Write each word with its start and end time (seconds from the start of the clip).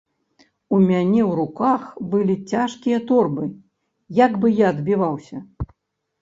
У 0.75 0.77
мяне 0.91 1.19
ў 1.23 1.31
руках 1.39 1.83
былі 2.13 2.35
цяжкія 2.55 2.97
торбы, 3.11 3.45
як 4.23 4.31
бы 4.41 4.47
я 4.63 4.73
адбіваўся? 4.73 5.37